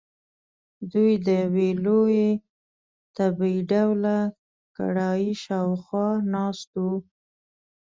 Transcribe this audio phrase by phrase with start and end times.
[0.91, 2.29] دوی د یوې لویې
[3.15, 4.17] تبۍ ډوله
[4.75, 6.95] کړایۍ شاخوا ناست وو.